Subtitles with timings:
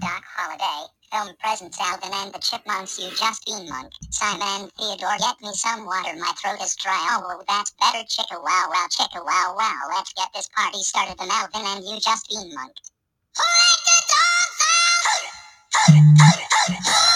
[0.00, 0.90] Doc Holiday.
[1.12, 2.98] Film presents Alvin and the Chipmunks.
[2.98, 3.92] You just been monk.
[4.10, 6.16] Simon Theodore, get me some water.
[6.18, 7.20] My throat is dry.
[7.22, 8.02] Oh, that's better.
[8.04, 9.80] Chicka wow wow, chicka wow wow.
[9.94, 11.16] Let's get this party started.
[11.20, 12.74] Alvin and you just been monk.
[13.36, 13.98] Who let the
[15.98, 17.13] dogs out?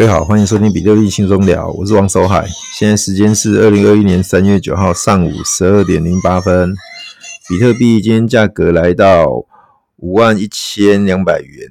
[0.00, 2.48] 各位好，欢迎收听比特币轻松聊，我是王守海。
[2.72, 6.74] 现在时间是二零二一年三月九号上午十二点零八分。
[7.46, 9.26] 比特币今天价格来到
[9.96, 11.68] 五万一千两百元，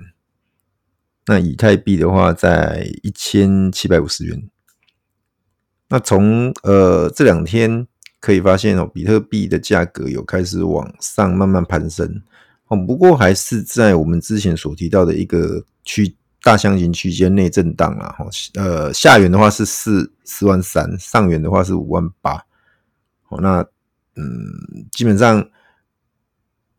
[1.26, 4.48] 那以太币的话在一千七百五十元。
[5.88, 7.88] 那从呃这两天
[8.20, 12.22] 可以发现哦，比特币的价格有开始往上慢慢攀升
[12.68, 16.16] 哦，不过还是在我们之前所提到的一个区。
[16.42, 18.16] 大箱型区间内震荡啊，
[18.56, 22.46] 呃，下缘的话是四四万三，上缘的话是五万八，
[23.28, 23.60] 哦，那
[24.16, 24.26] 嗯，
[24.92, 25.50] 基本上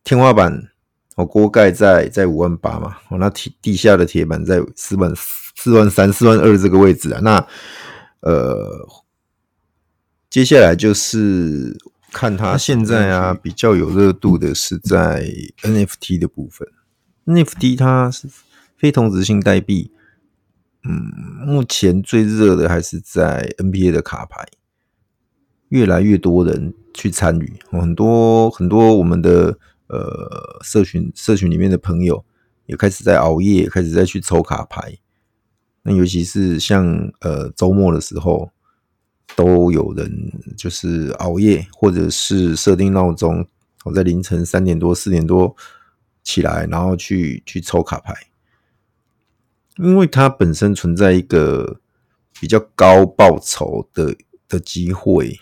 [0.03, 0.71] 天花板
[1.17, 5.13] 哦锅盖在在五万八嘛，哦，那地地下的铁板在四万
[5.55, 7.47] 四万三四万二这个位置啊，那
[8.21, 8.89] 呃，
[10.31, 11.77] 接下来就是
[12.11, 15.23] 看它现在啊比较有热度的是在
[15.63, 16.67] NFT 的部分
[17.27, 18.27] ，NFT 它是。
[18.81, 19.93] 非同质性代币，
[20.85, 24.49] 嗯，目前最热的还是在 NBA 的卡牌，
[25.69, 32.25] 越来越多人去参与，很多很多我们的呃社群社群里面的朋友
[32.65, 34.97] 也开始在熬夜，开始在去抽卡牌。
[35.83, 38.51] 那尤其是像呃周末的时候，
[39.37, 40.11] 都有人
[40.57, 43.47] 就是熬夜，或者是设定闹钟，
[43.85, 45.55] 我在凌晨三点多四点多
[46.23, 48.15] 起来，然后去去抽卡牌。
[49.83, 51.81] 因为它本身存在一个
[52.39, 54.15] 比较高报酬的
[54.49, 55.39] 的机会，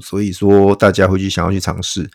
[0.00, 2.10] 所以说大家会去想要去尝试。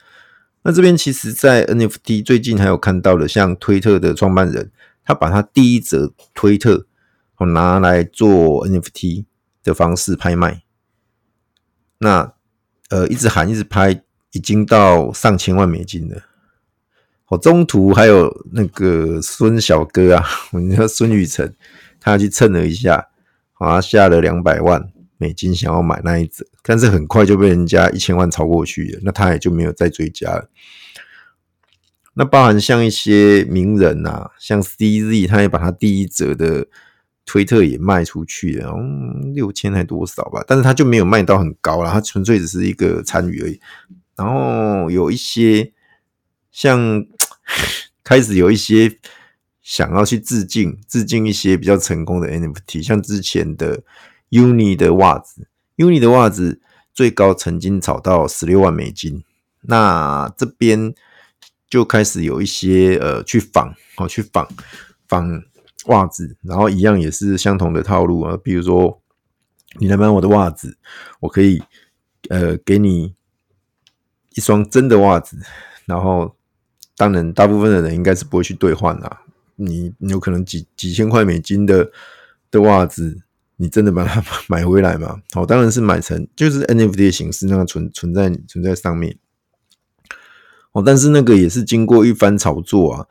[0.64, 4.72] 那这边其实，在 NFT 最近还有看到的，像推特的创办人，
[5.04, 6.88] 他把他第一则推特
[7.54, 9.26] 拿来做 NFT
[9.64, 10.64] 的方式拍卖，
[12.00, 12.34] 那
[12.90, 14.02] 呃一直喊一直拍，
[14.32, 16.24] 已经到上千万美金了。
[17.28, 21.56] 哦，中途还有那个孙小哥啊，我们叫孙宇晨，
[22.00, 23.08] 他去蹭了一下，
[23.54, 30.52] 好，像下了两百万美金想要买那一只，但是很快就被人家一千万超过去了，那他也就没有再追加了。
[32.14, 36.68] 那包含像一些名人啊，像 CZ，他也把他第一折的
[37.26, 43.60] 推特也卖出去了，嗯，六千还多少吧，但是他就没有卖到很高了，他纯粹只是一个参与而已。
[44.16, 45.72] 然后有一些。
[46.52, 47.06] 像
[48.04, 49.00] 开始有一些
[49.62, 53.82] 想要去致敬，致敬一些比较成功的 NFT，像之前的
[54.30, 55.48] Uni 的袜子
[55.78, 56.62] ，Uni 的袜子
[56.94, 59.24] 最高曾经炒到十六万美金。
[59.62, 60.94] 那这边
[61.68, 64.48] 就开始有一些呃去仿，哦去仿
[65.08, 65.44] 仿
[65.86, 69.02] 袜子，然后一样也是相同的套路啊，比如说
[69.80, 70.78] 你来买我的袜子，
[71.22, 71.64] 我可以
[72.30, 73.16] 呃给你
[74.36, 75.40] 一双真的袜子，
[75.86, 76.36] 然后。
[76.98, 79.22] 当然，大部分的人应该是不会去兑换啦。
[79.58, 81.92] 你你有可能几几千块美金的
[82.50, 83.22] 的袜子，
[83.58, 85.22] 你真的把它买回来吗？
[85.32, 89.18] 好，当然是买成就是 NFT 的形式，那个存存在存在上面。
[90.72, 93.08] 哦，但是那个也是经过一番炒作啊。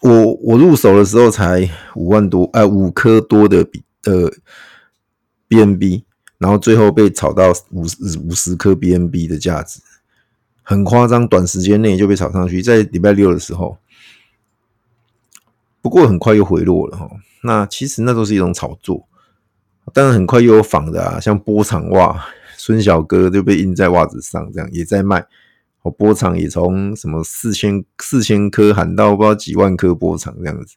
[0.00, 4.30] 我我入手的时候才五万多，呃，五颗多的比呃
[5.48, 6.04] BNB，
[6.38, 7.82] 然后最后被炒到五
[8.22, 9.80] 五十颗 BNB 的价值。
[10.68, 13.78] 很夸张，短时间内就被炒上去，在礼拜六的时候，
[15.80, 17.10] 不过很快又回落了哈。
[17.42, 19.08] 那其实那都是一种炒作，
[19.94, 22.22] 但是很快又有仿的啊，像波长袜，
[22.58, 25.26] 孙小哥就被印在袜子上，这样也在卖。
[25.80, 30.76] 哦，波长也从什么四千四千颗喊到不知道几万颗波长这样子。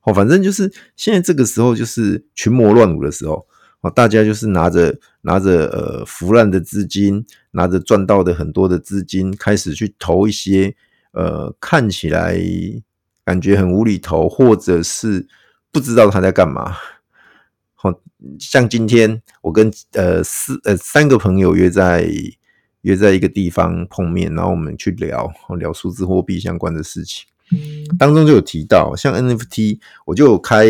[0.00, 3.46] 哦，反正就是现在这个时候就是群魔乱舞的时候。
[3.82, 10.76] 哦，大家就是拿着拿着呃腐烂的资金，拿着赚到的很多的资金，开始去投一些
[11.12, 12.38] 呃看起来
[13.24, 15.26] 感觉很无厘头，或者是
[15.72, 16.76] 不知道他在干嘛。
[17.74, 17.90] 好，
[18.38, 22.06] 像今天我跟呃四呃三个朋友约在
[22.82, 27.26] 约在一个地方碰面，然后我们去聊聊数字货币相关的事情，
[27.98, 30.66] 当中就有提到像 NFT，我就有开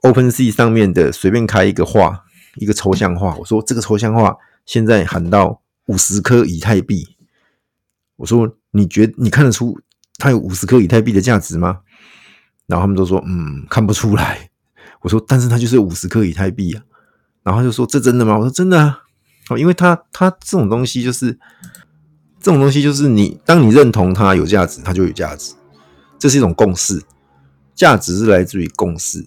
[0.00, 2.24] OpenSea 上面的随便开一个画。
[2.56, 7.16] 一个抽象化，我说这个抽象化现在喊到五十颗以太币，
[8.16, 9.78] 我说你觉你看得出
[10.18, 11.80] 它有五十颗以太币的价值吗？
[12.66, 14.50] 然后他们都说，嗯，看不出来。
[15.00, 16.82] 我说，但是它就是五十颗以太币啊。
[17.42, 18.38] 然后他就说，这真的吗？
[18.38, 19.00] 我说真的啊。
[19.50, 21.32] 哦，因为它它这种东西就是
[22.38, 25.52] 这种东西就是你当你认同它有价值，它就有价值。
[26.20, 27.02] 这是一种共识，
[27.74, 29.26] 价值是来自于共识，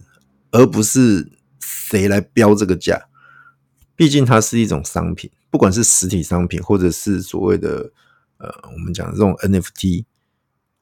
[0.51, 1.29] 而不是
[1.59, 3.01] 谁来标这个价。
[3.95, 7.91] 毕竟它是一种商品，不管是实体商品，或者是所谓的
[8.37, 10.05] 呃，我们讲这种 NFT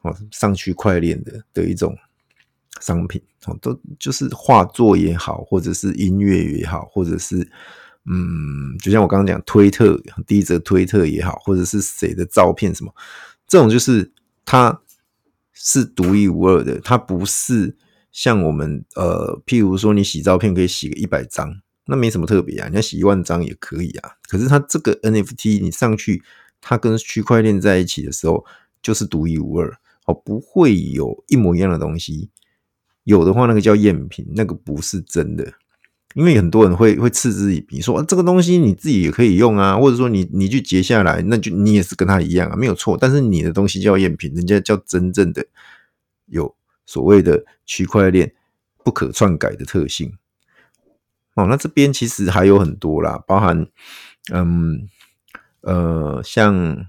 [0.01, 1.97] 哦，上区块链的的一种
[2.81, 7.37] 商品哦，都就是画作也好，或者是音乐也好，或者是
[8.05, 12.93] 嗯，就像我刚刚讲推特第一则推特也好，或者是谁的照片什么，
[13.47, 14.11] 这种就是
[14.45, 14.79] 它。
[15.55, 17.77] 是独一无二的，它不是
[18.11, 21.55] 像我们呃，譬如说你洗照片可以洗个一百张，
[21.85, 24.11] 那没什么特别啊，你要洗一万张也可以啊。
[24.27, 26.23] 可是它这个 NFT 你上去，
[26.61, 28.45] 它跟区块链在一起的时候，
[28.81, 32.29] 就是独一无二哦，不会有一模一样的东西，
[33.03, 35.53] 有的话那个叫赝品，那个不是真的。
[36.15, 42.95] 因为很多人会会嗤之以鼻，说、啊、这个东西你自己也可以用啊，或者说你你去截下来，那就你也是跟他一样啊，没有错。
[42.95, 45.43] 但是你的东西叫赝品，人家叫真正的
[46.27, 48.31] 有所谓的区块链
[48.83, 50.13] 不可篡改的特性。
[51.35, 53.67] 哦，那这边其实还有很多啦，包含
[54.31, 54.87] 嗯
[55.61, 56.87] 呃像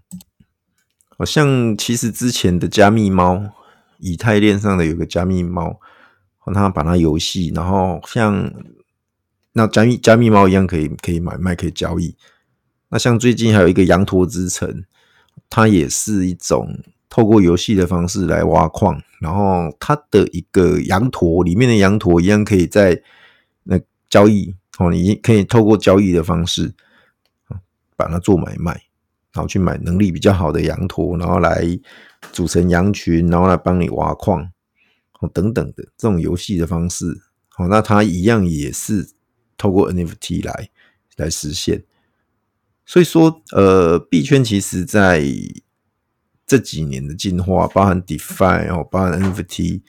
[1.17, 3.51] 好像其实之前的加密猫，
[3.99, 5.81] 以太链上的有个加密猫，
[6.53, 8.53] 他把它游戏，然后像。
[9.57, 12.17] 那加密加密猫一样可以可以买卖可以交易。
[12.89, 14.85] 那像最近还有一个羊驼之城，
[15.49, 16.77] 它也是一种
[17.09, 23.01] 透过游戏的方式来挖矿，然后它的一个羊驼里面的羊驼一样可以在
[24.15, 26.73] 交易哦，你可以透过交易的方式
[27.97, 28.71] 把它做买卖，
[29.33, 31.67] 然后去买能力比较好的羊驼，然后来
[32.33, 34.53] 组成羊群，然后来帮你挖矿
[35.19, 37.07] 哦等等的这种游戏的方式
[37.57, 39.11] 哦，那它一样也是。
[39.57, 40.69] 透过 NFT 来
[41.17, 41.85] 来实现，
[42.85, 45.25] 所以说，呃，币圈其实在
[46.45, 49.81] 这几年的进化，包含 DeFi 哦，包含 NFT，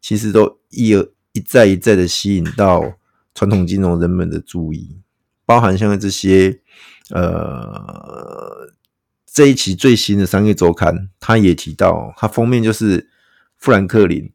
[0.00, 2.94] 其实都一而一再一再的吸引到
[3.40, 4.98] 传统金融人们的注意，
[5.46, 6.60] 包含像这些，
[7.08, 8.68] 呃，
[9.24, 13.08] 这一期最新的商业周刊，他也提到，它封面就是
[13.56, 14.30] 富兰克林。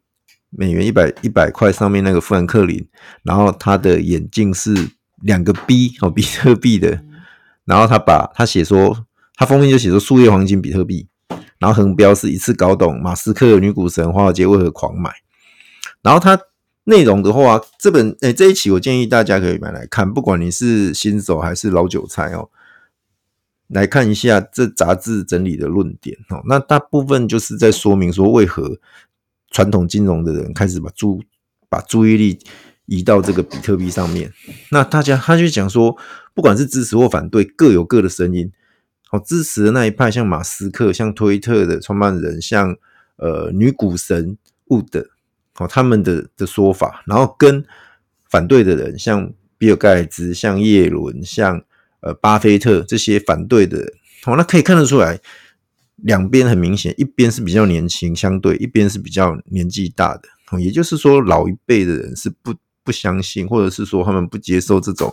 [0.50, 2.84] 美元一百一百块上面那个富兰克林，
[3.22, 4.74] 然后他的眼镜是
[5.22, 7.00] 两个 B 哦，比特币的，
[7.64, 9.06] 然后他把他写说，
[9.36, 11.06] 他封面就写说数叶黄金比特币，
[11.60, 15.12] 然后横标是一次搞懂马斯克女股神华尔街为何狂买，
[16.02, 16.36] 然后他
[16.86, 22.48] 内容的话，这本诶、这一期我建议大家可以买来看，不管你是新手还是老韭菜哦，
[23.68, 28.78] 来看一下这杂志整理的论点哦，那大部分就是在说明说为何。
[29.52, 31.22] 传统金融的人开始把注
[31.68, 32.38] 把注意力
[32.84, 34.30] 移到这个比特币上面，
[34.70, 35.96] 那大家他就讲说，
[36.34, 38.52] 不管是支持或反对，各有各的声音。
[39.08, 42.76] 好，支持的那一派，像马斯克，像推特的创办人，像
[43.16, 44.36] 呃女股神
[44.66, 45.06] Wood，
[45.56, 47.64] 好，他们的的说法，然后跟
[48.30, 51.62] 反对的人，像比尔盖茨，像叶伦，像
[52.00, 53.92] 呃巴菲特这些反对的人，
[54.22, 55.20] 好，那可以看得出来。
[55.96, 65.10] 两边很明显，一边是比较年轻，相对一边是比较年纪大的，哦也就是说，老一辈的人是不不相信，或者是说他们不接受这种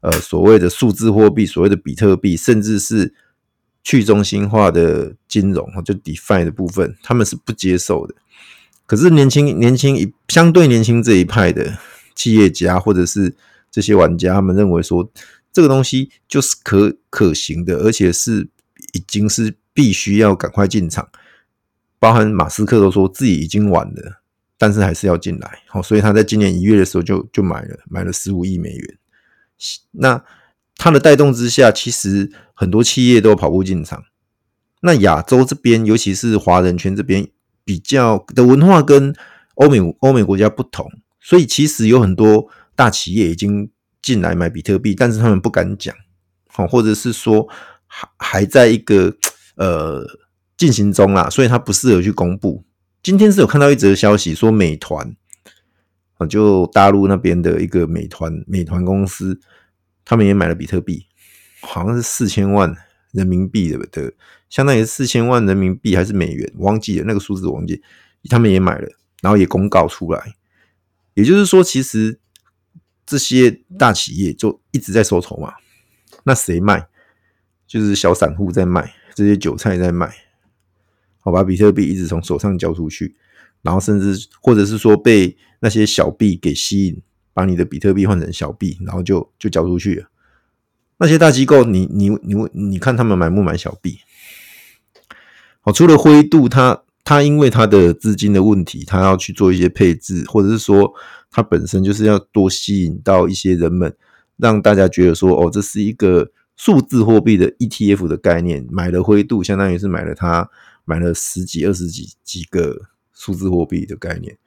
[0.00, 3.14] 呃所谓的数字货币，所谓的比特币，甚至是
[3.84, 8.16] 去中心化的金融，就 DeFi 的部分，他们是不接受的。
[8.86, 11.78] 可是年轻年轻一相对年轻这一派的
[12.14, 13.34] 企业家或者是
[13.70, 15.10] 这些玩家，他们认为说
[15.52, 18.48] 这个东西就是可可行的，而且是
[18.92, 19.56] 已经是。
[19.74, 21.08] 必须要赶快进场，
[21.98, 24.20] 包含马斯克都说自己已经晚了，
[24.58, 25.60] 但是还是要进来。
[25.66, 28.98] 好，所以他在今年一月的时候就就买了，买了十五亿美元。
[29.92, 30.22] 那
[30.76, 34.04] 他的带动之下，其实很多企业都跑步进场。
[34.82, 37.26] 那亚洲这边，尤其是华人圈这边，
[37.72, 39.14] 比较的文化跟
[39.54, 43.70] 欧美欧美国家不同，所以其实有很多大企业已经
[44.02, 45.94] 进来买比特币，但是他们不敢讲，
[46.48, 47.48] 好，或者是说
[47.86, 49.16] 还还在一个。
[49.54, 50.02] 呃，
[50.56, 52.64] 进行中啦，所以它不适合去公布。
[53.02, 55.14] 今天是有看到一则消息说，美团
[56.16, 59.38] 啊，就大陆那边的一个美团，美团公司，
[60.06, 61.06] 他们也买了比特币，
[61.60, 62.74] 好像是四千万
[63.12, 64.12] 人民币的的，
[64.50, 67.80] 相当于四千万人民币还是美元，忘记了那个数字，忘记。
[68.28, 68.88] 他们也买了，
[69.22, 70.34] 然后也公告出来。
[71.14, 72.18] 也就是说，其实
[73.06, 75.54] 这些大企业就一直在收筹码，
[76.24, 76.88] 那谁卖？
[77.66, 78.94] 就是小散户在卖。
[79.14, 80.10] 这些韭菜在卖，
[81.20, 83.14] 好把比特币一直从手上交出去，
[83.60, 87.02] 然后甚至或者是说被那些小币给吸引，
[87.34, 90.08] 把你的比特币换成小币，然后就就交出去了。
[91.02, 93.98] 那些大机构，你你你你看他们买不买小币？
[95.60, 100.94] 好，除了灰度，它它因为它的资金的问题，它要去做一些配置，或者是说
[101.28, 103.92] 它本身就是要多吸引到一些人们，
[104.36, 110.48] 让大家觉得说，哦，这是一个数字货币的 ETF 的概念，买了灰度，相当于是买了它
[110.84, 112.82] 买了十几、二十几几个
[113.12, 114.38] 数字货币的概念。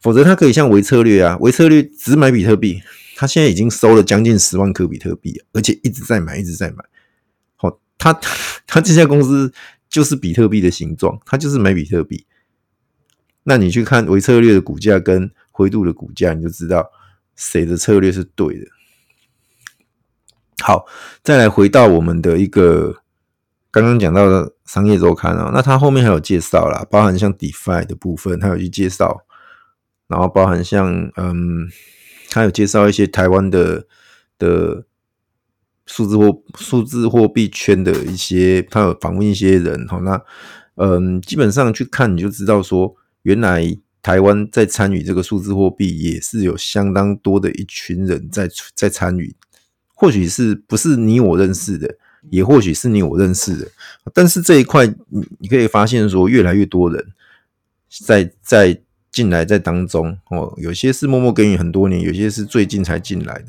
[0.00, 2.82] 否则，它可以像微策略啊，微策略只买比特币，
[3.22, 6.84] 他现在已经收了将近十万颗比特币，而且一直在买，一直在买。
[7.54, 8.12] 好，他
[8.66, 9.52] 他这家公司。
[9.92, 12.24] 就是比特币的形状，他就是买比特币。
[13.42, 16.90] 那你去看微策略的股价跟灰度的股价，你就知道
[17.36, 18.66] 谁的策略是对的。
[20.62, 20.86] 好，
[21.22, 23.02] 再来回到我们的一个
[23.70, 29.26] 刚刚讲到的商业周刊啊，那它后面还有介绍啦，包含像 DeFi 的部分，它有去介绍，
[30.06, 31.68] 然后包含像嗯，
[32.32, 33.86] 他有介绍一些台湾的
[34.38, 34.84] 的。
[35.84, 40.18] 数字货数字货币圈的一些，他有访问一些人，好，那
[40.76, 49.34] 嗯，基本上去看你就知道说，原来台湾在参与这个数字货币也是有相当多的一群人在在参与，
[49.92, 51.96] 或许是不是你我认识的，
[52.30, 53.68] 也或许是你我认识的，
[54.14, 57.04] 但是这一块你你可以发现说，越来越多人
[57.88, 58.80] 在在。
[59.12, 63.48] 进来在当中哦，有些是默默耕耘很多年，有些是最近才进来的。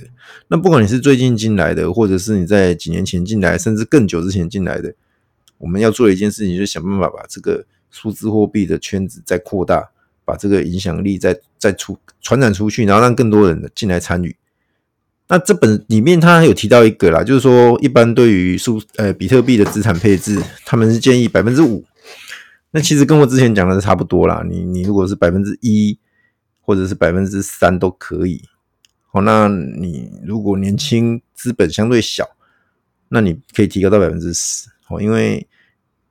[0.49, 4.93] 那不管你是最近进来的，或者是你在几年前进来，甚至更久之前进来的，
[5.57, 9.89] 我们要做的一件事情，就是想办法把这个数字货币的圈子再扩大，
[10.25, 14.35] 把这个影响力再再出传染出去，然后让更多人进来参与。
[15.29, 21.85] 那这本里面他有提到一个啦，就是说一般对于数呃比特币的资产配置，他们是建议百分之五。
[22.75, 24.43] 那其实跟我之前讲的是差不多啦。
[24.49, 25.99] 你你如果是百分之一
[26.59, 28.43] 或者是百分之三都可以。
[29.11, 32.27] 好，那你如果年轻资本相对小，
[33.09, 34.67] 那你可以提高到百分之十。
[34.85, 35.47] 好，因为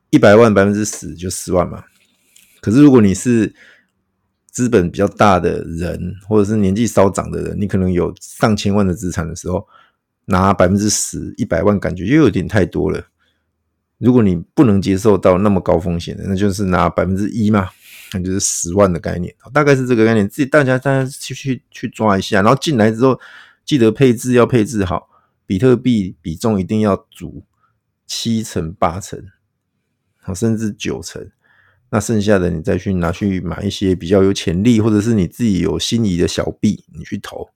[0.09, 1.83] 一百万百分之十就十万嘛。
[2.61, 3.53] 可是如果你是
[4.49, 9.67] 资本比较大的人，或者是年纪稍长的人，你可能有上千万的资产的时候，
[10.25, 13.05] 拿百分之十一百万，感觉又有点太多了。
[14.03, 17.69] 如果你不能接受到那么高风险的，那就是拿百分之一嘛，
[18.11, 20.27] 那就是十万的概念，大概是这个概念。
[20.27, 23.17] 自己大家大家去去去抓一下，然后进来之后
[23.63, 25.07] 记得配置要配置好，
[25.45, 27.45] 比特币比重一定要足
[28.05, 29.23] 七成八成，
[30.35, 31.25] 甚至九成，
[31.89, 37.47] 那剩下的你再去拿去买一些比较有潜力或者是你自己有心仪的小币，你去投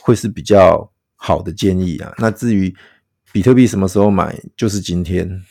[0.00, 2.14] 会是比较好的建议啊。
[2.18, 2.72] 那至于。
[3.32, 4.40] 比特币什么时候买？
[4.56, 5.42] 就是今天，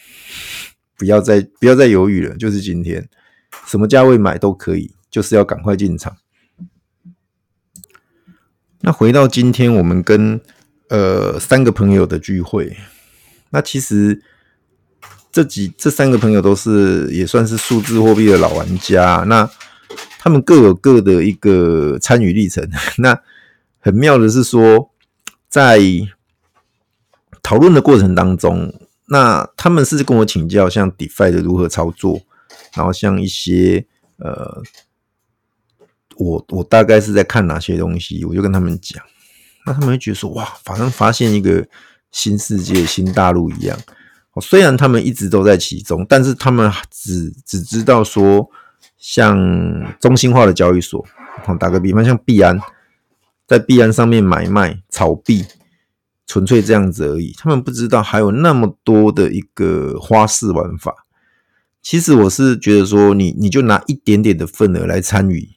[0.98, 3.08] 不要再不要再犹豫了，就是今天，
[3.66, 6.18] 什么价位买都可以，就是要赶快进场。
[8.82, 10.40] 那回到今天，我们跟
[10.90, 12.78] 呃三个朋友的聚会，
[13.50, 14.22] 那其实
[15.32, 19.50] 这几这三个朋友都是也算是数字货币的老玩家，那
[20.18, 22.70] 他们各有各的一个参与历程。
[23.00, 23.22] 那
[23.80, 24.92] 很妙的是说，
[25.48, 25.80] 在
[27.50, 28.72] 讨论的过程当中，
[29.08, 32.22] 那他们是跟我请教，像 DeFi 的如何操作，
[32.76, 33.84] 然后像一些
[34.18, 34.62] 呃，
[36.18, 39.04] 我我大概是在看哪些东西，我就跟他们讲，
[39.66, 41.68] 那他们会觉得说，哇，反正发现一个
[42.12, 43.76] 新世界、新大陆一样。
[44.40, 48.48] 虽然他们一直都在其中，但是他们只只知道说，
[49.00, 49.36] 像
[50.00, 51.04] 中心化的交易所，
[51.60, 52.60] 打个比方，像币安，
[53.48, 55.44] 在币安上面买卖炒币。
[56.30, 61.08] 纯粹这样子而已，他们不知道还有那么多的一个花式玩法。
[61.82, 65.50] 其实我是觉得说你，你就拿一点点的份额来参与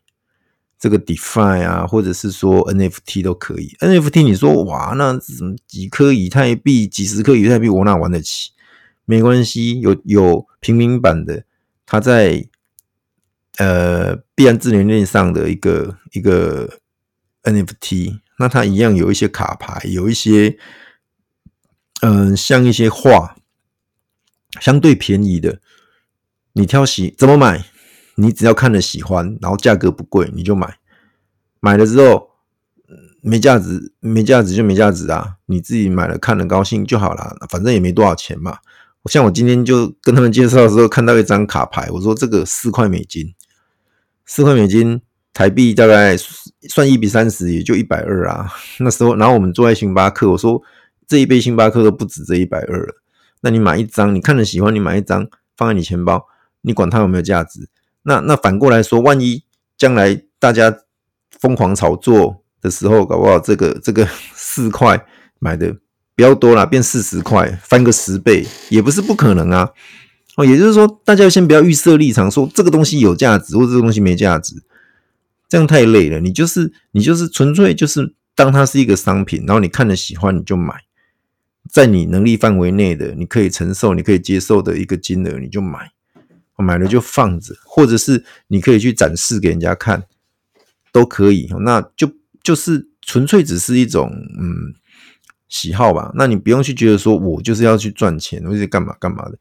[0.78, 3.76] 这个 DeFi 啊，或者是说 NFT 都可以。
[3.80, 8.52] NFT 你说哇，那什么几颗以太币、几十颗以太币，我哪玩得起？
[9.04, 11.44] 没关系，有有平民版的，
[11.84, 12.48] 它在
[13.58, 16.78] 呃币安智能链上的一个一个
[17.42, 18.21] NFT。
[18.38, 20.56] 那它一样有一些卡牌，有一些，
[22.00, 23.36] 嗯、像一些画，
[24.60, 25.60] 相对便宜的，
[26.54, 27.64] 你挑喜怎么买？
[28.16, 30.78] 你只要看了喜欢，然后价格不贵，你就买。
[31.60, 32.30] 买了之后，
[33.20, 35.36] 没价值，没价值就没价值啊！
[35.46, 38.58] 你自己买了看了高兴就好了，反正也没多少钱嘛。
[39.10, 43.34] 像我今天就跟他们介绍的时候，看到一张卡牌，我说这个四块美金，
[44.26, 45.00] 四块美金。
[45.32, 46.16] 台币大概
[46.68, 48.48] 算一比三十，也就一百二啊。
[48.80, 50.62] 那时候，然后我们坐在星巴克，我说
[51.06, 52.94] 这一杯星巴克都不止这一百二了。
[53.40, 56.26] 那你买一张，你看着喜欢，你买一张放在你钱包，
[56.60, 57.68] 你管它有没有价值？
[58.04, 59.42] 那那反过来说，万一
[59.76, 60.76] 将来大家
[61.40, 65.04] 疯狂炒作的时候，搞不好这个这个 四块
[65.38, 65.74] 买的
[66.14, 69.70] 比较多啦，变四十块，翻个十倍也不是不可能啊。
[70.36, 74.54] 哦，也就是说，大家先不要预设立场，说这个东西有价值或者这个东西没价值，
[75.52, 76.18] 这样太累了。
[76.18, 80.74] 你就是你就是纯粹就是当它是一个商品，然后你看了喜欢你就买，
[81.70, 85.90] 在你能力范围内的，你可以承受、你可以接受的一个金额，你就买，
[86.56, 90.04] 买了就放着，或者是你可以去展示给人家看，
[90.90, 91.50] 都可以。
[91.60, 92.10] 那就
[92.42, 94.72] 就是纯粹只是一种嗯
[95.50, 96.10] 喜好吧。
[96.14, 99.38] 那你不用去觉得说我就是要去赚钱，或者干嘛干嘛的。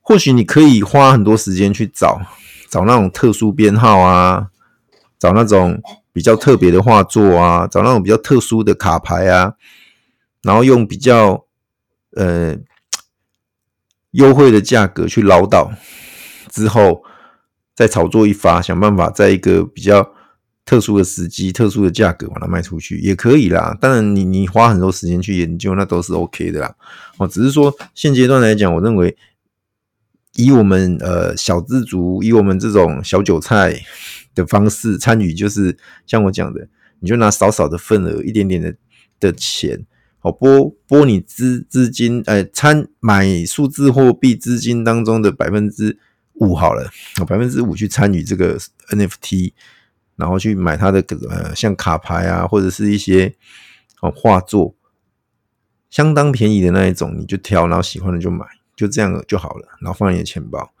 [0.00, 2.20] 或许你可以花很多时间去找
[2.68, 4.48] 找那种特殊编号啊，
[5.22, 5.80] 找那种
[6.12, 9.54] 比较特别的画作啊，找那种比较特殊的卡牌啊，
[10.42, 11.44] 然后用比较
[12.16, 12.56] 呃
[14.10, 15.70] 优惠的价格去捞到，
[16.50, 17.04] 之后
[17.72, 20.12] 再炒作一发，想办法在一个比较
[20.64, 23.78] 特殊的时机、特殊的价格把它卖出去也可以啦。
[23.80, 26.74] 当然你，你你花很多时间去研究，那都是 OK 的啦。
[27.18, 29.16] 哦，只是说现阶段来讲，我认为。
[30.36, 33.78] 以我们呃小资族，以我们这种小韭菜
[34.34, 36.68] 的方式参与，就是像我讲的，
[37.00, 38.74] 你就拿少少的份额，一点点的
[39.18, 39.84] 的钱，
[40.20, 45.98] 哦，拨拨你资资金，呃，参买数字货币资金当中的百分之
[46.34, 46.90] 五好了，
[47.26, 48.58] 百分之五去参与这个
[48.90, 49.52] NFT，
[50.16, 53.34] 然后去买它的呃像卡牌啊，或者是一些
[54.00, 54.74] 哦画作，
[55.90, 58.46] 相当便宜的那一种，你就挑，然后喜欢的就买。
[58.74, 60.72] 就这样就好了，然后放你的钱包，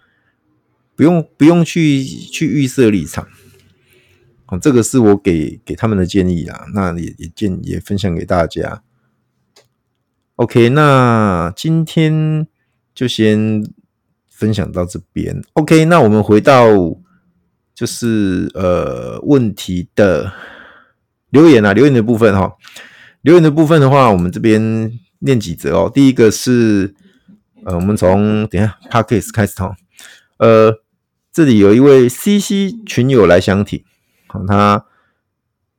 [0.96, 3.28] 不用不用去去预设立场。
[4.60, 8.82] 这个是我给给他们的建议啊，那也也建也分享给大家。
[10.36, 12.46] OK，那今天
[12.94, 13.64] 就先
[14.28, 15.42] 分享到这边。
[15.54, 16.66] OK，那我们回到
[17.74, 20.32] 就是呃问题的
[21.30, 22.52] 留言啊，留言的部分哈、哦，
[23.22, 25.90] 留言的部分的话，我们这边念几则哦。
[25.92, 26.94] 第一个是。
[27.64, 29.76] 呃，我们从等一下 Podcast 开始哈。
[30.38, 30.82] 呃，
[31.32, 33.84] 这里有一位 CC 群友来相挺，
[34.46, 34.84] 他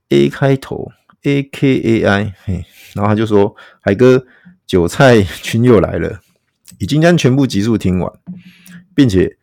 [0.09, 0.91] A 开头
[1.23, 4.25] A K A I，嘿，然后他就说：“海哥，
[4.67, 6.19] 韭菜群友来了，
[6.79, 8.11] 已经将全部集数听完，
[8.93, 9.37] 并且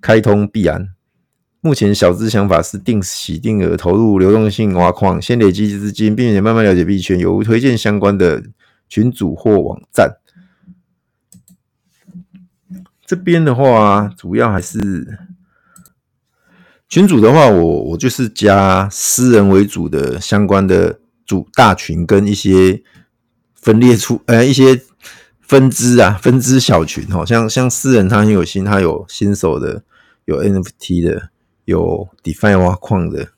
[0.00, 0.88] 开通币安。
[1.60, 7.18] 目前小资想法是定期定额投入流动性挖矿，先累积资金，并且慢慢了解币圈。
[7.18, 8.42] 有无推荐相关的
[8.88, 10.16] 群组或网站？”
[13.04, 15.18] 这边的话，主要还是
[16.88, 22.80] 群组的话，我我就是加私人为主的相关的主大群，跟一些
[23.54, 24.80] 分裂出 呃一些
[25.40, 29.82] 分支啊分支小群，好像像私人他很有心，他有新手的，
[30.26, 31.30] 有 NFT 的，
[31.64, 33.28] 有 DeFi 挖矿的，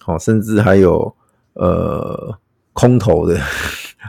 [0.00, 1.14] 好，甚至还有
[1.54, 2.38] 呃
[2.72, 3.40] 空投的，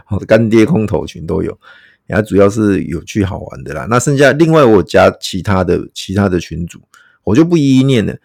[0.04, 1.58] 好 干爹空投群都有。
[2.06, 6.80] 然后主要是有趣好玩的啦，那剩下另外我加其他的其他的群组，
[7.22, 8.16] 我就不一一念了。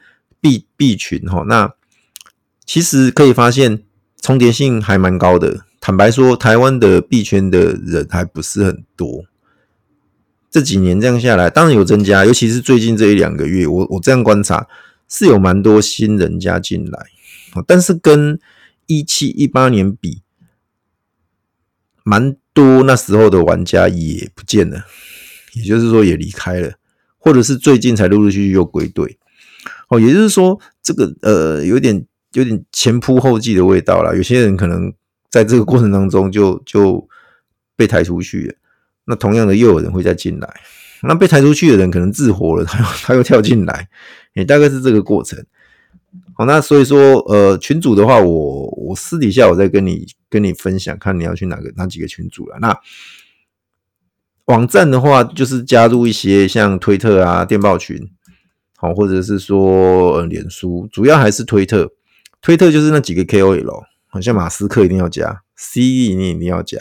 [0.43, 1.73] 币币群齁，那
[2.65, 3.83] 其实可以发现
[4.21, 5.65] 重叠性还蛮高的。
[5.79, 9.23] 坦白说，台湾的币圈的人还不是很多。
[10.51, 14.67] 这几年这样下来，当然有增加，尤其是最近这一两个月，我我这样观察
[15.07, 17.05] 是有蛮多新人加进来，
[17.65, 18.37] 但是跟
[18.87, 20.21] 一七一八年比，
[22.03, 22.35] 蛮。
[22.55, 24.85] 多那时候的玩家也不见了，
[25.53, 26.73] 也就是说也离开了，
[27.17, 29.17] 或者是最近才陆陆续续又归队。
[29.93, 34.13] 哦，也就是说这个呃有点有点前仆后继的味道啦。
[34.15, 34.91] 有些人可能
[35.29, 37.07] 在这个过程当中就就
[37.75, 38.55] 被抬出去了，
[39.05, 40.53] 那同样的又有人会再进来。
[41.03, 43.89] 那被抬出去的人可能自活了，他又他又跳进来，
[44.33, 45.45] 也大概是这个过程。
[46.33, 52.57] 好，那所以说，呃，群主的话，我我私底下我再跟你跟你分享，看你要去哪个哪几个群组了。
[52.61, 52.77] 那
[54.45, 58.09] 网站的话，就是加入一些像推特啊、电报群，
[58.83, 61.89] 好，或者是说呃脸书，主要还是推特。
[62.41, 66.77] 推特就是那几个 KOL，好像马斯克一定要加，CE 你一定要加，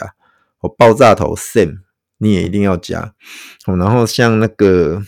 [0.59, 1.77] 哦，爆炸头 Sam
[2.17, 3.13] 你也一定要加，
[3.67, 5.03] 哦，然后像那个。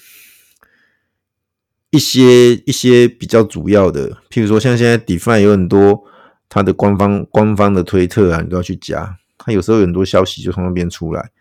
[1.92, 6.04] 一些一些比较主要的，譬如说像现在 DeFi 有很多
[6.50, 9.18] 它的官方官方的推特啊，你都要去加。
[9.38, 11.32] 它有时候有很多消息就从那边出来，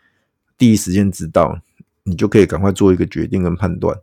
[0.57, 1.59] 第一时间知道，
[2.05, 3.99] 你就可以赶快做一个决定跟判断。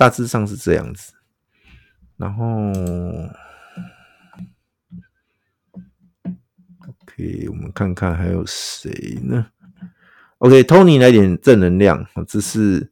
[0.00, 1.12] 大致上是这样子。
[2.16, 2.46] 然后
[6.88, 9.48] ，OK，我们看看还有谁呢
[10.38, 12.90] ？OK，Tony 来点正能量，这是。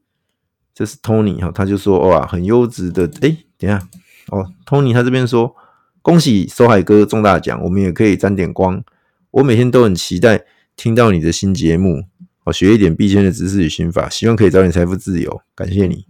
[0.74, 3.10] 这是 Tony 哈，他就说哇，很优质的。
[3.22, 3.88] 哎，等下
[4.28, 5.56] 哦，Tony 他这边说，
[6.02, 8.84] 恭喜守海哥中大奖，我们也可以沾点光。
[9.32, 10.44] 我每天都很期待
[10.76, 12.04] 听到你的新节目，
[12.44, 15.40] 哦，学一点币圈的知识与心法，希望可以早点财富自由。
[15.56, 16.06] 感谢你。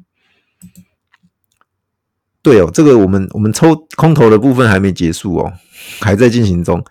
[2.49, 5.53] 对哦，这个我们我们抽空投的部分还没结束哦，
[6.01, 6.83] 还在进行中。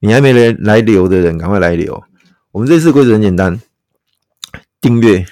[0.00, 2.04] 你还没来来留的人，赶快来留。
[2.52, 3.58] 我们这次规则很简单，
[4.82, 5.24] 订阅。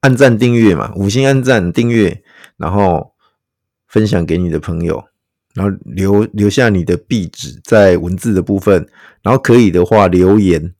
[0.00, 2.24] 按赞订阅嘛，五星按赞订阅，
[2.56, 3.12] 然后
[3.86, 5.04] 分享给你的朋友，
[5.54, 8.88] 然后留留下你的壁纸在文字的部分，
[9.22, 10.74] 然后可以的话留言。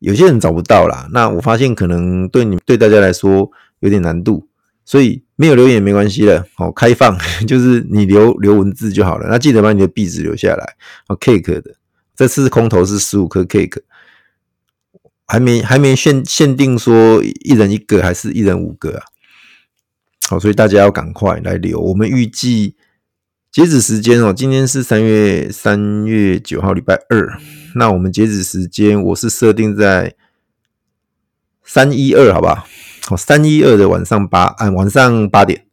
[0.00, 4.48] 有些人找不到啦，那我发现可能对你对大家来说有点难度，
[4.84, 6.46] 所以没有留言也没关系了。
[6.54, 7.18] 好，开放
[7.48, 9.28] 就是你留留文字就好了。
[9.28, 10.76] 那记得把你的壁纸留下来。
[11.06, 11.76] 好，cake 的
[12.14, 13.82] 这次空投是十五颗 cake。
[15.26, 19.02] 还没还没限限定说一人一个还是一人五个啊？
[20.28, 21.80] 好，所以大家要赶快来留。
[21.80, 22.76] 我们预计
[23.50, 27.40] 截止时间哦，今天是三月三月九号礼拜二，
[27.74, 30.14] 那我们截止时间我是设定在
[31.64, 32.66] 三一二，好吧
[33.08, 33.16] 好？
[33.16, 35.66] 三一二的晚上八啊，晚上八点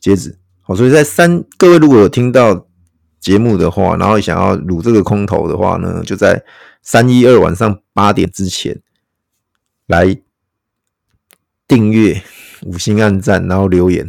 [0.00, 0.38] 截止。
[0.60, 2.66] 好，所以在三各位如果有听到
[3.20, 6.44] 节目的话，然后想要撸这个空投的话呢，就在。
[6.80, 8.80] 三一二晚上八点之前
[9.86, 10.16] 来
[11.66, 12.22] 订阅、
[12.62, 14.06] 五星按赞，然后留言，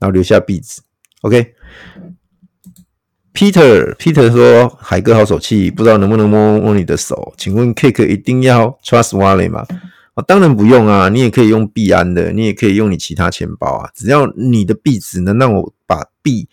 [0.00, 0.82] 然后留下壁纸。
[1.20, 3.94] OK，Peter，Peter、okay?
[3.94, 7.32] Peter 说：“海哥好手气，不知道能不能摸摸你的手？
[7.36, 9.64] 请问 Cake 一定要 Trust Wallet 吗？
[10.14, 16.48] 啊，当然不用啊，你也可以用币安的，你也可以用你其他钱包啊，只要你的币只能让我把币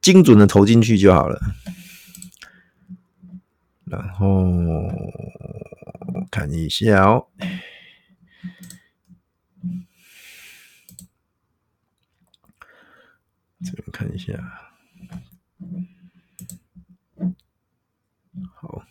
[0.00, 1.40] 精准的投进去就好了。”
[3.90, 4.46] 然后
[6.30, 7.26] 看一下哦，
[13.64, 14.32] 这边看一下，
[18.54, 18.84] 好，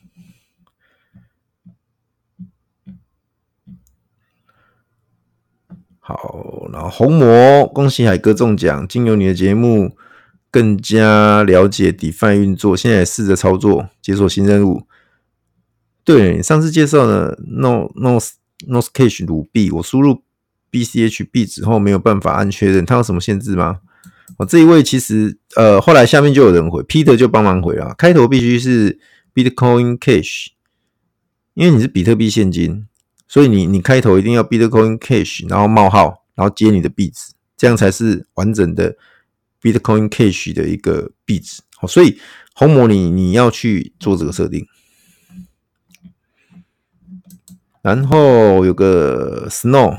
[6.10, 9.95] 好，然后红魔，恭喜海哥中奖，经由你的节目。
[10.52, 14.88] 更加了解 DeFi 运作，现在试着操作，解锁新任务。
[16.04, 18.17] 对，上次介绍的 No No
[18.67, 20.24] Nocecash 鲁币，我输入
[20.72, 23.82] BCH 币之后没有办法按确认，它有什么限制吗？
[24.38, 28.98] 我这一位其实呃，后来下面就有人回，Peter 就帮忙回了，开头必须是
[29.36, 30.48] Bitcoin Cash，
[31.54, 32.88] 因为你是比特币现金，
[33.30, 38.98] 所以你你开头一定要 Bitcoin Cash，然后冒号，然后接你的币值，这样才是完整的。
[39.62, 42.18] Bitcoin Cash 的一个币值，好，所以
[42.54, 44.65] 红魔你你要去做这个设定。
[47.82, 49.98] 然后有个 Snow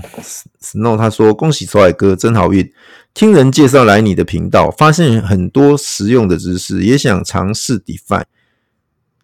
[0.63, 2.73] Snow 他说：“恭喜守海哥真好运，
[3.13, 8.25] 听人介绍来你的频道，发现很多实用的知识，也想尝试 Define。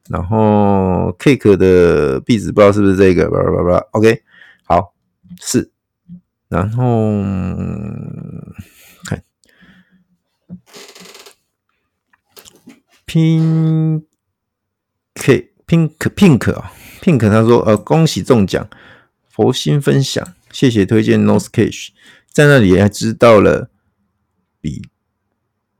[0.09, 4.23] 然后 Cake 的壁纸不知道是不是这个，叭叭叭叭，OK，
[4.65, 4.95] 好，
[5.41, 5.71] 是，
[6.49, 7.13] 然后
[9.05, 9.23] 看。”
[13.07, 14.03] Pink
[15.67, 18.69] Pink Pink 啊，Pink 他说呃，恭喜中奖，
[19.31, 21.89] 佛心分享，谢谢推荐 Nocecash，
[22.31, 23.71] 在那里还知道了
[24.61, 24.83] 比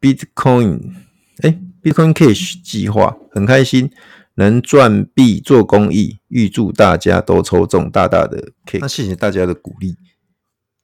[0.01, 0.95] Bitcoin
[1.43, 3.91] 哎 Bitcoin Cash 计划，很开心。
[4.37, 9.97] 能赚币做公益，预祝大家都抽中大大的 K，那谢谢大家的鼓励，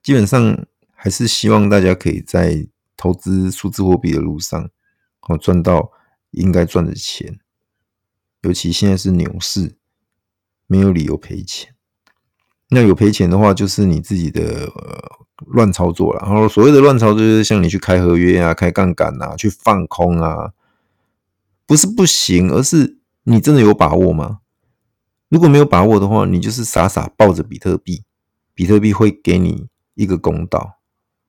[0.03, 4.69] 基本上还是希望大家可以在投资数字货币的路上，
[5.21, 5.91] 好赚到。
[6.33, 7.39] 应该赚的钱，
[8.41, 9.77] 尤其现在是牛市，
[10.67, 11.75] 没有理由赔钱。
[12.71, 14.67] 那有赔钱的话，就是你自己的
[15.45, 16.21] 乱、呃、操作了。
[16.23, 20.55] 然后所谓的乱操作，就是像你去开合约啊、开杠杆啊、去放空啊，
[21.67, 24.41] 不是不行，而是你真的有把握吗？
[25.29, 28.05] 如果没有把握的话，你就是傻傻抱着比特币，
[28.55, 30.79] 比特币会给你一个公道，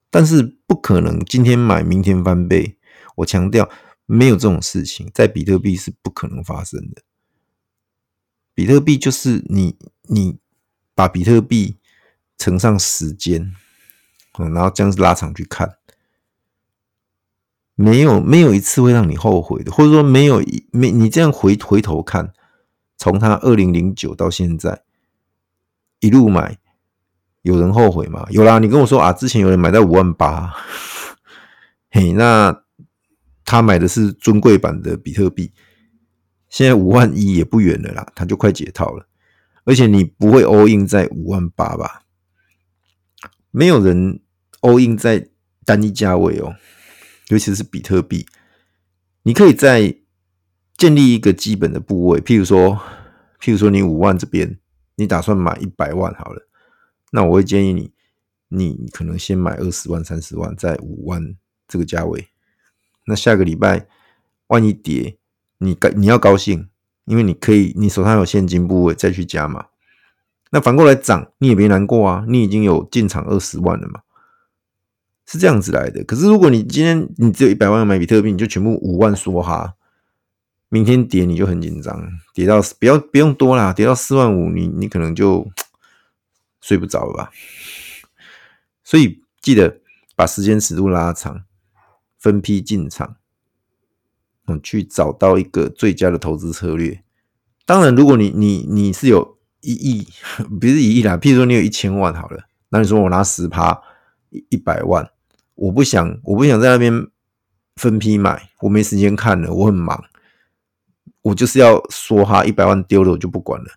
[0.09, 2.77] 但是不可能今天买明天翻倍。
[3.17, 3.69] 我强调。
[4.05, 7.01] 没有这种事情，在比特币是不可能发生的。
[8.53, 9.77] 比特币就是你，
[10.09, 10.37] 你
[10.93, 11.77] 把比特币
[12.37, 13.55] 乘上时间，
[14.37, 15.77] 嗯，然后这样子拉长去看，
[17.75, 22.33] 没有没有一次会让你后悔的，或者说没有没你这样回回头看，
[22.97, 24.83] 从他二零零九到现在
[25.99, 26.57] 一路买，
[27.41, 28.25] 有人后悔吗？
[28.29, 30.53] 有啦，你跟我说啊，之前有人买到五万八，
[31.89, 32.61] 嘿，那。
[33.45, 35.51] 他买的是尊贵版的比特币，
[36.47, 39.05] 现在五万一也不远了啦，他就快解套了。
[39.65, 42.03] 而且你不会 all in 在五万八吧？
[43.51, 44.21] 没有人
[44.61, 45.27] all in 在
[45.65, 46.55] 单一价位哦，
[47.29, 48.25] 尤其是比特币。
[49.23, 49.95] 你可以在
[50.77, 52.79] 建立一个基本的部位，譬如说，
[53.39, 54.57] 譬如说你五万这边，
[54.95, 56.47] 你打算买一百万好了，
[57.11, 57.91] 那我会建议你，
[58.49, 61.35] 你可能先买二十万、三十万，在五万
[61.67, 62.27] 这个价位。
[63.05, 63.87] 那下个礼拜
[64.47, 65.17] 万一跌，
[65.59, 66.67] 你你要高兴，
[67.05, 69.67] 因为你可以，你手上有现金部位再去加嘛。
[70.51, 74.01] 那反过来涨，你也别难过啊，你已经有进场二十万了嘛，
[75.25, 76.03] 是这样子来的。
[76.03, 79.75] 可是如果你今天你只有一百万买比特币，你就全部五万梭哈，
[80.69, 85.49] 明天跌你就很紧张，跌到不要不用多啦，跌到四万五，你你可能就
[86.61, 87.31] 睡不着了吧。
[88.83, 89.79] 所以记得
[90.15, 91.43] 把时间尺度拉长，
[92.19, 93.15] 分批进场，
[94.47, 97.01] 嗯，去找到一个最佳的投资策略。
[97.65, 100.07] 当然，如果你你你是有一亿，
[100.59, 103.81] 不是一亿啦，譬如说你有一千万好了，那你说我拿十趴
[104.49, 105.09] 一百万，
[105.55, 107.07] 我不想我不想在那边
[107.75, 110.03] 分批买，我没时间看了，我很忙，
[111.21, 113.67] 我就是要说哈，一百万丢了我就不管了，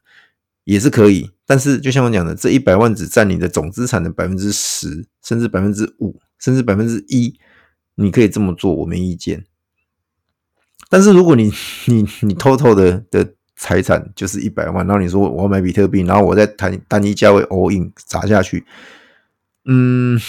[0.65, 1.31] 也是可以。
[1.47, 7.39] 但是就像我讲的，这一百万只占你的总资产的百分之十，甚至百分之五，甚至百分之一，
[7.95, 9.45] 你可以这么做，我没意见。
[10.89, 11.53] 但是如果你
[11.87, 18.67] 你你偷偷的的财产就是一百万，然后你说我要买比特币，然后我再谈单一价位 all in 砸下去，
[19.65, 20.21] 嗯，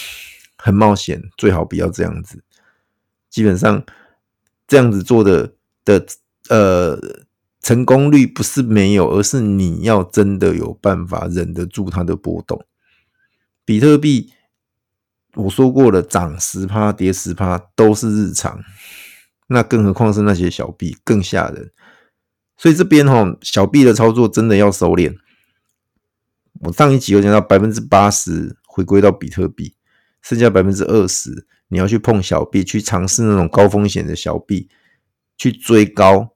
[0.58, 2.44] 很冒险，最好不要这样子。
[3.30, 3.84] 基本上
[4.68, 5.54] 这样子做的
[5.86, 6.06] 的
[6.50, 7.26] 呃。
[7.60, 12.66] 成功率不是没有，而是你要真的有办法忍得住它的波动。
[13.66, 14.32] 比特币
[15.34, 18.64] 我说过了，涨十趴跌十趴都是日常，
[19.48, 21.70] 那更何况是那些小币更吓人。
[22.56, 25.18] 所以这边哈，小币的操作真的要收敛。
[26.62, 29.74] 我上一集有讲到，百分之八十回归到比特币，
[30.28, 34.68] 剩下百分之二十你要去碰小币，去尝试那种高风险的小币，
[35.38, 36.34] 去追高。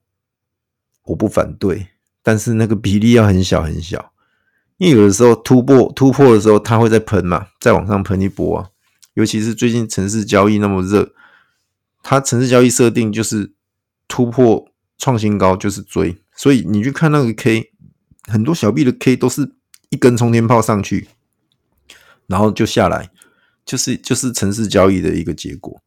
[1.08, 1.88] 我不反对，
[2.24, 4.14] 但是那个比例要很小很小，
[4.78, 8.70] 因为有的时候突破突破的时候，它会再喷嘛，再往上喷一波啊。
[9.16, 11.14] 尤其是最近城市交易那么热，
[12.02, 13.52] 它城市交易设定就是
[14.08, 17.74] 突破创新高就是追，所以你去看那个 K，
[18.32, 19.52] 很多小币的 K 都是
[19.90, 21.10] 一根冲天炮上去，
[22.28, 23.10] 然后就下来，
[23.72, 25.82] 就是就是城市交易的一个结果。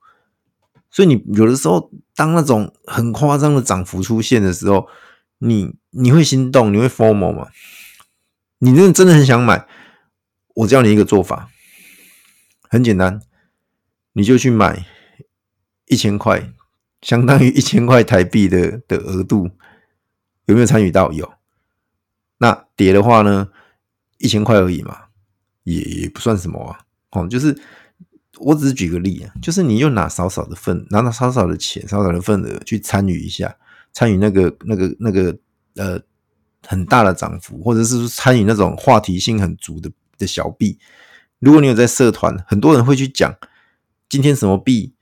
[0.91, 4.89] 所以你有的时候，当那种很夸张的涨幅出现的时候，
[5.37, 7.49] 你你会心动，你会 FOMO 吗？
[8.61, 9.67] 你真的真的很想买，
[10.55, 11.51] 我教你一个做法，
[12.71, 13.21] 很简单，
[14.15, 14.87] 你就去买
[15.89, 16.51] 一千块，
[17.03, 19.51] 相当于一千块台币的的额度，
[20.47, 21.13] 有没有参与到？
[21.13, 21.35] 有。
[22.39, 23.51] 那跌的话呢，
[24.17, 25.07] 一千块而已嘛，
[25.65, 26.84] 也也不算什么啊，
[27.15, 27.57] 哦，就是。
[28.41, 33.57] 我只是举个例啊，就是你又拿少少的份，拿拿少少的钱，少少的份额去参与一下，
[33.93, 35.37] 参与那个那个那个
[35.77, 36.01] 呃
[36.67, 40.77] 很大的涨幅，或者是参与那种话题性很足的的小币。
[41.39, 43.33] 如果你有在社团，很多人会去讲
[44.09, 44.93] 今天什么币，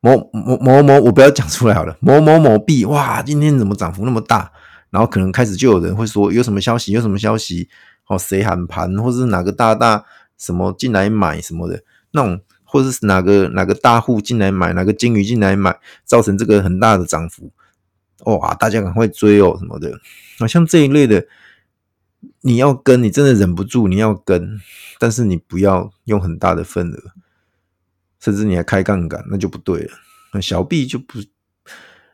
[0.00, 4.50] 某某某某，我不要讲出来好了，某某某币，哇，今天怎么涨幅那么大？
[4.88, 7.68] 然后可能开始就有人会说有什么消息，有什么消息，
[8.06, 10.02] 哦，谁喊盘，或者是哪个大大
[10.42, 12.42] 什么进来买什么的那种。
[12.64, 17.52] 或者是哪个哪个大户进来买，哪个鲸鱼进来买，造成这个很大的涨幅，
[18.24, 18.54] 哇！
[18.54, 20.00] 大家赶快追哦什么的，
[20.38, 21.26] 好像这一类的，
[22.40, 24.58] 你要跟，你真的忍不住，你要跟，
[24.98, 27.12] 但是你不要用很大的份额，
[28.18, 29.92] 甚至你还开杠杆，那就不对了。
[30.32, 31.18] 那小币就不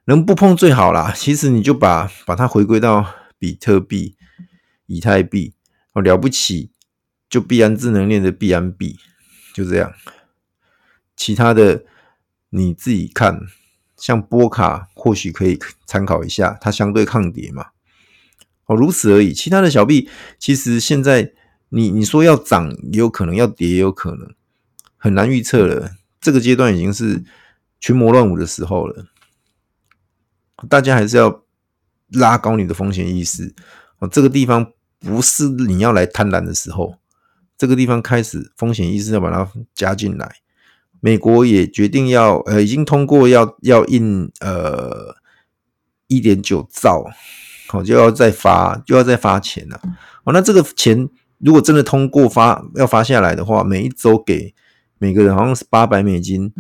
[0.07, 1.13] 能不碰最好啦。
[1.15, 3.07] 其实你就把把它回归到
[3.39, 4.17] 比特币、
[4.87, 5.55] 以太币，
[5.93, 6.73] 哦，了不起，
[7.29, 8.99] 就必然智能链的必然币，
[9.53, 9.93] 就这样。
[11.17, 11.85] 其他的
[12.51, 13.41] 你自己看，
[13.97, 17.67] 像波卡或许可以参考一下，它相对抗跌嘛。
[18.67, 19.33] 哦，如此而已。
[19.33, 21.33] 其他的小币其实现在
[21.71, 24.35] 你你说要涨也有可能，要跌也有可能，
[24.97, 25.93] 很难预测了。
[26.21, 27.25] 这个阶段已经是
[27.81, 29.07] 群魔乱舞的时候了，
[30.69, 31.45] 大家还是要
[32.09, 33.55] 拉高你的风险意识。
[33.99, 36.97] 哦，这个地方不是你要来贪婪的时候，
[37.59, 40.37] 这个地方开始风险意识要把它加进来。
[41.01, 45.15] 美国也决定要，呃，已经通过要要印，呃，
[46.09, 47.05] 一点九兆，
[47.69, 49.81] 好，就要再发，就要再发钱了。
[50.25, 54.53] 哦，那这个钱如果真的通过发，要发下来的话，每一周给
[54.99, 56.53] 每个人好像是八百美金，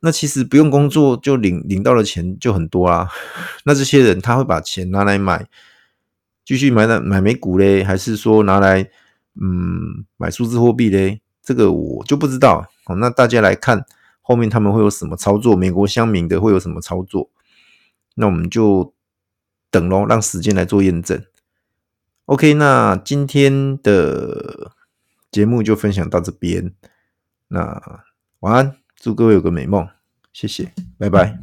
[0.00, 3.08] 那其实不用工作就领领到的钱就很多啦。
[3.64, 5.46] 那这些人他会把钱拿来买，
[6.44, 8.90] 继续买那买美股嘞，还是说拿来
[9.40, 11.20] 嗯买数字货币嘞？
[11.42, 12.66] 这个我就不知道。
[12.84, 13.84] 好，那大家来看
[14.20, 15.54] 后面他们会有什么操作？
[15.54, 17.30] 美国乡民的会有什么操作？
[18.14, 18.94] 那我们就
[19.70, 21.22] 等咯，让时间来做验证。
[22.24, 24.72] OK，那今天的
[25.30, 26.72] 节目就分享到这边。
[27.48, 28.02] 那
[28.40, 29.88] 晚安，祝各位有个美梦，
[30.32, 31.38] 谢谢，拜拜。